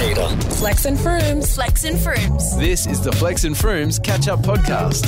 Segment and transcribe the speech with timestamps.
[0.00, 1.54] Flex and Frooms.
[1.56, 2.58] Flex and Frooms.
[2.58, 5.04] This is the Flex and Frooms Catch Up Podcast.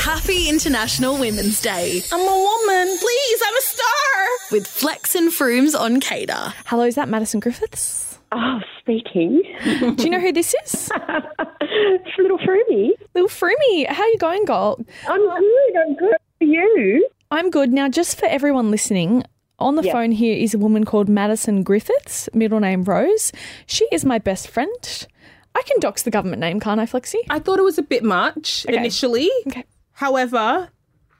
[0.00, 2.02] Happy International Women's Day.
[2.12, 2.96] I'm a woman.
[2.98, 4.26] Please, I'm a star.
[4.52, 6.54] With Flex and Frooms on Cater.
[6.66, 8.20] Hello, is that Madison Griffiths?
[8.30, 9.42] Oh, speaking.
[9.64, 10.88] Do you know who this is?
[11.60, 12.90] it's little Frumy.
[13.12, 13.88] Little Froomy.
[13.88, 14.86] How are you going, Gold?
[15.08, 15.76] I'm good.
[15.76, 16.16] I'm good.
[16.40, 17.08] How are you?
[17.32, 17.72] I'm good.
[17.72, 19.24] Now, just for everyone listening,
[19.58, 19.92] on the Yeah.
[19.92, 23.32] phone here is a woman called Madison Griffiths, middle name Rose.
[23.66, 25.06] She is my best friend.
[25.54, 27.16] I can dox the government name, can't I, Flexi?
[27.30, 28.76] I thought it was a bit much Okay.
[28.76, 29.30] initially.
[29.46, 29.64] Okay.
[29.92, 30.68] However,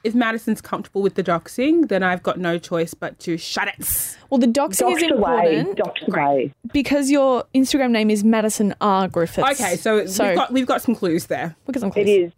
[0.03, 4.17] if Madison's comfortable with the doxing, then I've got no choice but to shut it.
[4.29, 5.57] Well, the doxing is Docked away.
[5.61, 6.53] important Docked away.
[6.73, 9.07] because your Instagram name is Madison R.
[9.07, 9.49] Griffiths.
[9.61, 11.55] Okay, so, we've got we've got some clues there.
[11.69, 12.09] look at some clues.
[12.09, 12.33] is.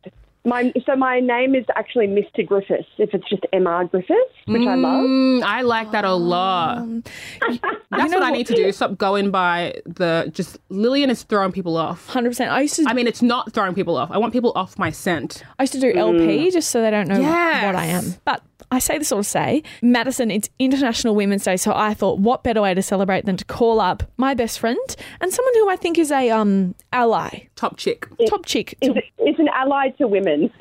[0.46, 2.46] My, so my name is actually Mr.
[2.46, 5.04] Griffiths, if it's just MR Griffiths, which I love.
[5.04, 6.86] Mm, I like that a lot.
[7.42, 8.70] Um, That's what I need to do.
[8.72, 12.08] Stop going by the just Lillian is throwing people off.
[12.08, 12.48] 100%.
[12.48, 14.10] I used to I mean, it's not throwing people off.
[14.10, 15.44] I want people off my scent.
[15.58, 17.64] I used to do LP just so they don't know Yes.
[17.64, 18.14] what I am.
[18.24, 22.18] But I say this all to say, Madison, it's International Women's Day, so I thought,
[22.18, 24.78] what better way to celebrate than to call up my best friend
[25.20, 28.08] and someone who I think is a um ally, Top chick.
[28.28, 28.76] top chick.
[28.80, 30.35] Is To, it, it's an ally to women.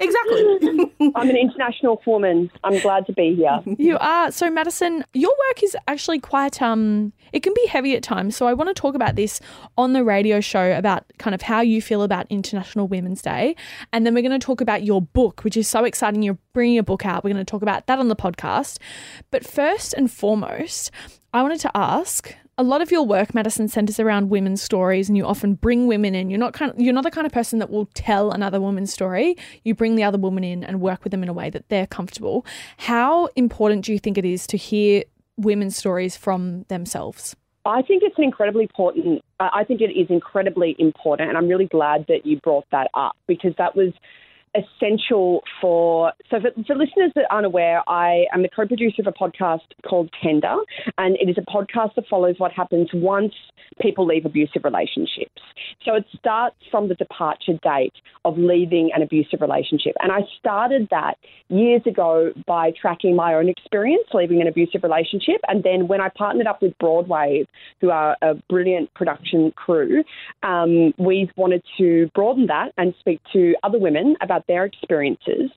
[0.00, 0.92] Exactly.
[1.14, 2.50] I'm an international woman.
[2.62, 3.60] I'm glad to be here.
[3.78, 5.04] you are so Madison.
[5.12, 7.12] Your work is actually quite um.
[7.32, 9.40] It can be heavy at times, so I want to talk about this
[9.76, 13.56] on the radio show about kind of how you feel about International Women's Day,
[13.92, 16.22] and then we're going to talk about your book, which is so exciting.
[16.22, 17.24] You're bringing a book out.
[17.24, 18.78] We're going to talk about that on the podcast,
[19.30, 20.90] but first and foremost,
[21.32, 22.34] I wanted to ask.
[22.56, 26.14] A lot of your work, Madison, centers around women's stories, and you often bring women
[26.14, 26.30] in.
[26.30, 28.92] You're not kind of, you're not the kind of person that will tell another woman's
[28.92, 29.36] story.
[29.64, 31.88] You bring the other woman in and work with them in a way that they're
[31.88, 32.46] comfortable.
[32.76, 35.02] How important do you think it is to hear
[35.36, 37.34] women's stories from themselves?
[37.64, 39.24] I think it's an incredibly important.
[39.40, 42.88] I I think it is incredibly important, and I'm really glad that you brought that
[42.94, 43.92] up because that was
[44.54, 46.12] essential for.
[46.30, 50.10] So, for, for listeners that aren't aware, I am the co-producer of a podcast called
[50.22, 50.56] Tender,
[50.98, 53.32] and it is a podcast that follows what happens once
[53.80, 55.40] people leave abusive relationships.
[55.84, 57.94] So it starts from the departure date
[58.24, 61.14] of leaving an abusive relationship, and I started that
[61.48, 66.08] years ago by tracking my own experience leaving an abusive relationship, and then when I
[66.16, 67.46] partnered up with Broadway,
[67.80, 70.04] who are a brilliant production crew,
[70.42, 75.50] um, we wanted to broaden that and speak to other women about their experiences.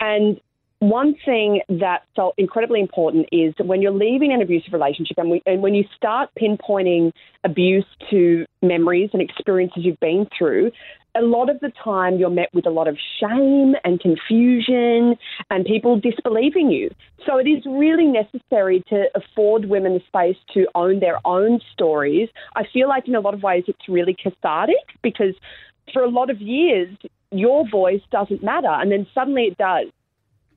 [0.00, 0.40] And
[0.80, 5.42] one thing that felt incredibly important is when you're leaving an abusive relationship and, we,
[5.44, 7.12] and when you start pinpointing
[7.44, 10.70] abuse to memories and experiences you've been through,
[11.14, 15.16] a lot of the time you're met with a lot of shame and confusion
[15.50, 16.88] and people disbelieving you.
[17.26, 22.28] So it is really necessary to afford women the space to own their own stories.
[22.56, 25.34] I feel like in a lot of ways it's really cathartic because
[25.92, 26.88] for a lot of years
[27.30, 29.86] your voice doesn't matter and then suddenly it does.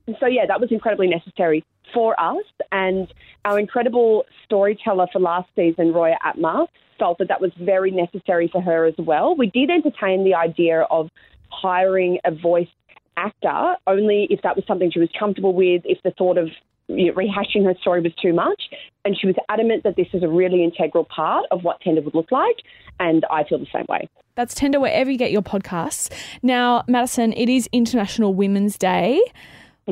[0.07, 1.63] And so, yeah, that was incredibly necessary
[1.93, 2.43] for us.
[2.71, 3.07] And
[3.45, 6.67] our incredible storyteller for last season, Roya Atma,
[6.99, 9.35] felt that that was very necessary for her as well.
[9.35, 11.09] We did entertain the idea of
[11.49, 12.67] hiring a voice
[13.15, 16.49] actor only if that was something she was comfortable with, if the thought of
[16.93, 18.61] rehashing her story was too much.
[19.05, 22.15] And she was adamant that this is a really integral part of what Tender would
[22.15, 22.57] look like.
[22.99, 24.07] And I feel the same way.
[24.35, 26.11] That's Tender wherever you get your podcasts.
[26.41, 29.21] Now, Madison, it is International Women's Day.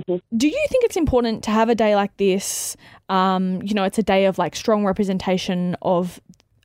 [0.06, 2.78] Do you think it's important to have a day like this?
[3.10, 6.22] Um, you know, it's a day of like strong representation of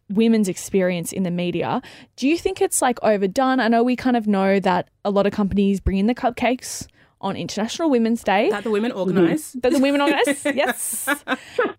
[0.09, 1.83] women's experience in the media.
[2.15, 3.59] Do you think it's like overdone?
[3.59, 6.87] I know we kind of know that a lot of companies bring in the cupcakes
[7.21, 8.51] on International Women's Day.
[8.51, 9.53] That the women organise.
[9.63, 11.09] That the women organize, yes.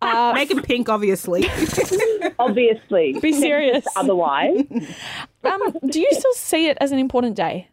[0.01, 1.47] Uh, Make it pink, obviously.
[2.39, 3.13] Obviously.
[3.19, 3.85] Be serious.
[3.95, 4.63] Otherwise.
[5.43, 7.67] um, do you still see it as an important day?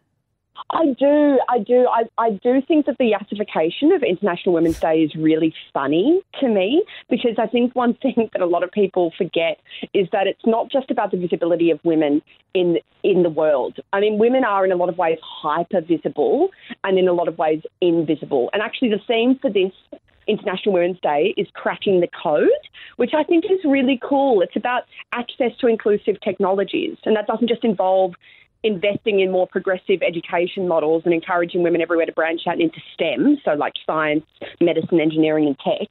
[0.69, 1.87] I do, I do.
[1.87, 6.47] I, I do think that the yassification of International Women's Day is really funny to
[6.47, 9.59] me because I think one thing that a lot of people forget
[9.93, 12.21] is that it's not just about the visibility of women
[12.53, 13.79] in in the world.
[13.93, 16.49] I mean, women are in a lot of ways hyper visible
[16.83, 18.49] and in a lot of ways invisible.
[18.53, 19.71] And actually, the theme for this
[20.27, 22.49] International Women's Day is cracking the code,
[22.95, 24.41] which I think is really cool.
[24.41, 28.15] It's about access to inclusive technologies, and that doesn't just involve
[28.65, 33.37] investing in more progressive education models and encouraging women everywhere to branch out into STEM,
[33.45, 34.25] so like science,
[34.59, 35.87] medicine, engineering, and tech.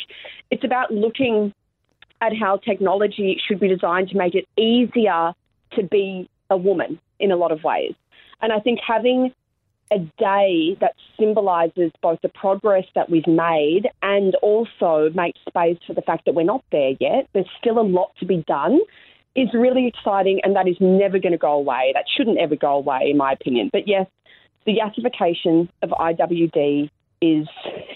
[0.50, 1.54] It's about looking
[2.20, 5.32] at how technology should be designed to make it easier
[5.76, 7.94] to be a woman in a lot of ways.
[8.42, 9.32] And I think having
[9.92, 15.94] a day that symbolises both the progress that we've made and also makes space for
[15.94, 17.28] the fact that we're not there yet.
[17.32, 18.80] There's still a lot to be done.
[19.36, 21.90] Is really exciting, and that is never going to go away.
[21.94, 23.68] That shouldn't ever go away, in my opinion.
[23.72, 24.06] But yes,
[24.64, 26.90] the yassification of IWD
[27.20, 27.48] is,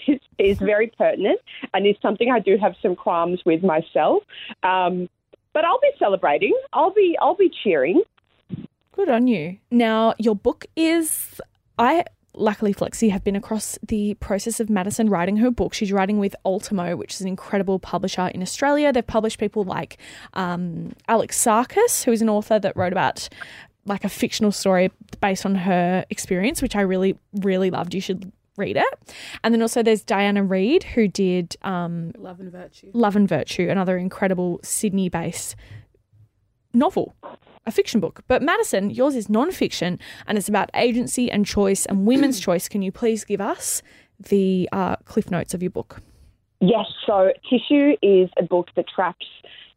[0.07, 1.39] is is very pertinent
[1.73, 4.23] and is something I do have some qualms with myself.
[4.63, 5.09] Um,
[5.53, 6.53] but I'll be celebrating.
[6.73, 8.01] I'll be I'll be cheering.
[8.93, 9.57] Good on you.
[9.71, 11.39] Now, your book is
[11.77, 12.03] I
[12.39, 15.73] luckily Flexi have been across the process of Madison writing her book.
[15.73, 18.91] She's writing with Ultimo, which is an incredible publisher in Australia.
[18.91, 19.97] They've published people like
[20.33, 23.29] um, Alex Sarkis, who is an author that wrote about
[23.85, 24.91] like a fictional story
[25.21, 27.93] based on her experience, which I really, really loved.
[27.93, 29.13] You should read it.
[29.43, 32.91] And then also there's Diana Reid, who did um, Love and Virtue.
[32.93, 35.55] Love and Virtue, another incredible Sydney based
[36.73, 37.15] novel,
[37.65, 38.21] a fiction book.
[38.27, 42.67] But Madison, yours is non-fiction and it's about agency and choice and women's choice.
[42.67, 43.81] Can you please give us
[44.19, 46.01] the uh, cliff notes of your book?
[46.61, 49.25] Yes, so Tissue is a book that tracks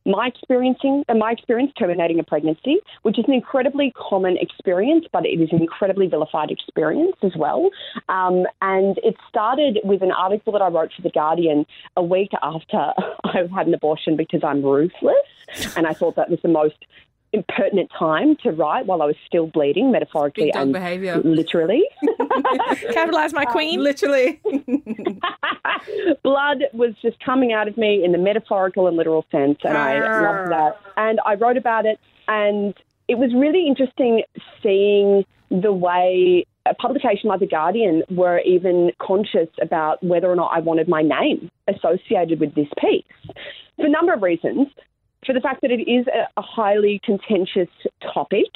[0.04, 5.24] my experiencing uh, my experience terminating a pregnancy, which is an incredibly common experience, but
[5.24, 7.70] it is an incredibly vilified experience as well.
[8.08, 11.66] Um, and it started with an article that I wrote for the Guardian
[11.96, 12.76] a week after
[13.24, 16.76] I had an abortion because I'm ruthless, and I thought that was the most
[17.32, 21.18] impertinent time to write while I was still bleeding, metaphorically Big dog and behaviour.
[21.24, 21.82] literally.
[22.92, 23.82] Capitalize my queen.
[23.82, 24.38] Literally.
[26.22, 29.98] Blood was just coming out of me in the metaphorical and literal sense, and I
[29.98, 30.80] loved that.
[30.96, 32.74] And I wrote about it, and
[33.08, 34.22] it was really interesting
[34.62, 40.50] seeing the way a publication like The Guardian were even conscious about whether or not
[40.54, 43.04] I wanted my name associated with this piece
[43.76, 44.68] for a number of reasons.
[45.26, 47.68] For the fact that it is a, a highly contentious
[48.12, 48.48] topic,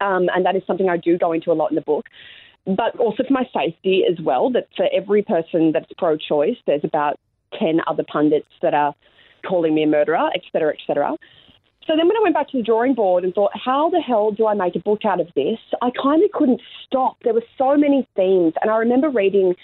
[0.00, 2.06] um, and that is something I do go into a lot in the book
[2.66, 4.50] but also for my safety as well.
[4.50, 7.18] That for every person that's pro choice, there's about
[7.58, 8.94] 10 other pundits that are
[9.46, 11.16] calling me a murderer, et cetera, et cetera.
[11.86, 14.30] So then when I went back to the drawing board and thought, how the hell
[14.30, 15.58] do I make a book out of this?
[15.82, 17.18] I kind of couldn't stop.
[17.22, 18.54] There were so many themes.
[18.62, 19.54] And I remember reading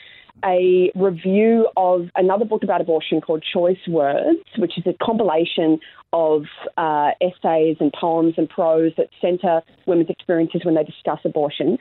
[0.44, 5.78] a review of another book about abortion called Choice Words, which is a compilation
[6.12, 6.44] of
[6.76, 11.78] uh, essays and poems and prose that centre women's experiences when they discuss abortion.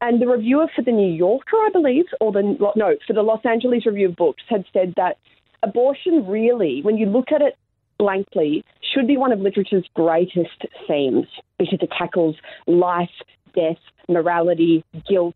[0.00, 2.42] And the reviewer for the New Yorker, I believe, or the
[2.76, 5.18] no, for the Los Angeles Review of Books, had said that
[5.62, 7.56] abortion really, when you look at it
[7.98, 8.64] blankly,
[8.94, 11.26] should be one of literature's greatest themes
[11.58, 13.10] because it tackles life,
[13.54, 13.78] death,
[14.08, 15.34] morality, guilt,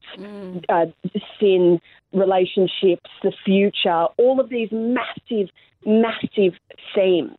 [0.68, 0.86] uh,
[1.38, 1.80] sin,
[2.12, 5.48] relationships, the future, all of these massive,
[5.86, 6.54] massive
[6.94, 7.36] themes.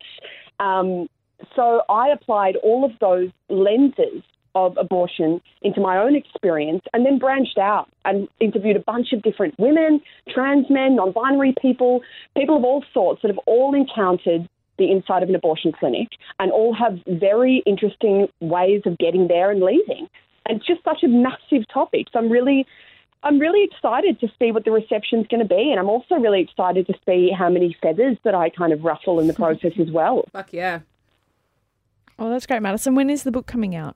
[0.60, 1.08] Um,
[1.56, 4.24] so I applied all of those lenses
[4.56, 9.22] of abortion into my own experience and then branched out and interviewed a bunch of
[9.24, 10.00] different women,
[10.30, 12.02] trans men, non binary people,
[12.38, 14.48] people of all sorts that have all encountered
[14.78, 16.10] the inside of an abortion clinic
[16.40, 20.08] and all have very interesting ways of getting there and leaving.
[20.46, 22.08] And it's just such a massive topic.
[22.12, 22.66] So I'm really
[23.24, 26.42] I'm really excited to see what the reception's going to be, and I'm also really
[26.42, 29.90] excited to see how many feathers that I kind of ruffle in the process as
[29.90, 30.26] well.
[30.34, 30.80] Fuck yeah.
[32.20, 32.96] Oh, that's great, Madison.
[32.96, 33.96] When is the book coming out?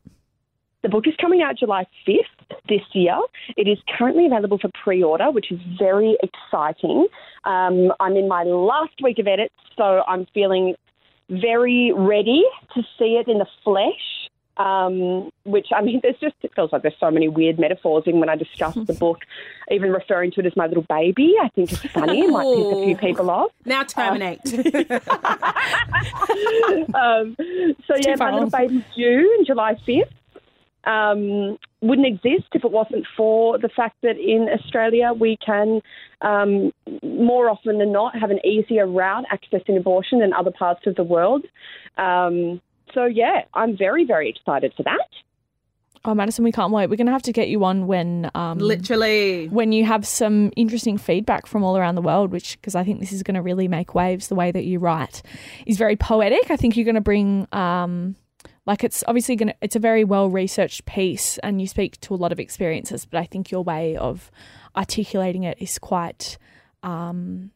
[0.83, 3.17] The book is coming out July 5th this year.
[3.57, 7.07] It is currently available for pre order, which is very exciting.
[7.43, 10.75] Um, I'm in my last week of edits, so I'm feeling
[11.29, 12.43] very ready
[12.73, 14.16] to see it in the flesh.
[14.57, 18.03] Um, which I mean, there's just it feels like there's so many weird metaphors.
[18.07, 19.19] Even when I discuss the book,
[19.69, 22.21] even referring to it as my little baby, I think it's funny.
[22.21, 23.51] It might piss a few people off.
[23.65, 24.39] Now terminate.
[26.95, 27.35] um,
[27.85, 30.11] so yeah, my little baby's due in July 5th.
[30.85, 35.81] Um, wouldn't exist if it wasn't for the fact that in Australia we can
[36.21, 36.71] um,
[37.03, 41.03] more often than not have an easier route accessing abortion than other parts of the
[41.03, 41.45] world.
[41.97, 42.61] Um,
[42.93, 45.07] so yeah, I'm very very excited for that.
[46.05, 46.89] Oh, Madison, we can't wait.
[46.89, 49.47] We're going to have to get you on when um, Literally.
[49.49, 52.99] when you have some interesting feedback from all around the world, which because I think
[52.99, 54.27] this is going to really make waves.
[54.27, 55.21] The way that you write
[55.65, 56.49] is very poetic.
[56.49, 57.47] I think you're going to bring.
[57.51, 58.15] Um,
[58.65, 62.13] like it's obviously going to it's a very well researched piece and you speak to
[62.13, 64.29] a lot of experiences but i think your way of
[64.75, 66.37] articulating it is quite
[66.83, 67.49] um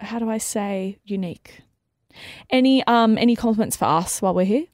[0.00, 1.62] how do I say unique?
[2.50, 4.64] Any um any compliments for us while we're here?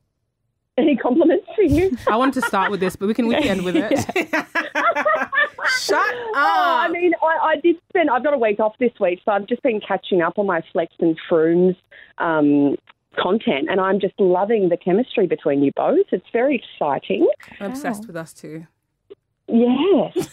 [0.76, 1.96] Any compliments for you?
[2.08, 3.90] I wanted to start with this, but we can we can end with it.
[5.78, 6.14] Shut up.
[6.36, 8.10] Oh, I mean, I, I did spend.
[8.10, 10.62] I've got a week off this week, so I've just been catching up on my
[10.72, 11.76] Flex and Frooms
[12.18, 12.74] um,
[13.16, 16.06] content, and I'm just loving the chemistry between you both.
[16.10, 17.28] It's very exciting.
[17.60, 18.66] I'm obsessed with us too.
[19.46, 20.28] Yes.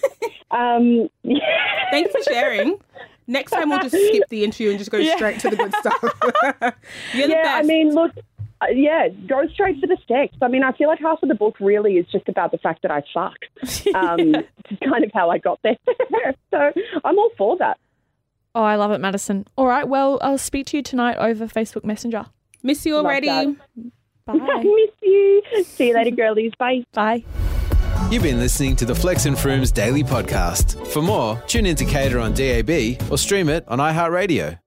[0.52, 1.90] um, yeah.
[1.92, 2.80] Thanks for sharing.
[3.32, 6.02] Next time we'll just skip the interview and just go straight to the good stuff.
[7.14, 7.60] You're the yeah, best.
[7.60, 8.12] I mean, look,
[8.62, 10.36] uh, yeah, go straight for the sex.
[10.42, 12.82] I mean, I feel like half of the book really is just about the fact
[12.82, 13.38] that I fuck.
[13.96, 14.36] Um,
[14.70, 15.78] It's kind of how I got there.
[16.52, 16.72] so
[17.04, 17.78] I'm all for that.
[18.54, 19.48] Oh, I love it, Madison.
[19.58, 22.26] All right, well, I'll speak to you tonight over Facebook Messenger.
[22.64, 23.28] Miss you already.
[23.28, 23.56] that.
[24.26, 24.34] Bye.
[24.36, 25.42] Miss you.
[25.64, 26.52] See you later, girlies.
[26.60, 26.84] Bye.
[26.94, 27.24] Bye.
[28.10, 30.86] You've been listening to the Flex and Frooms Daily Podcast.
[30.88, 32.70] For more, tune in to Cater on DAB
[33.10, 34.61] or stream it on iHeartRadio.